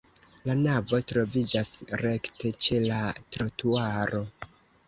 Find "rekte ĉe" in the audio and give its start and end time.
2.05-2.81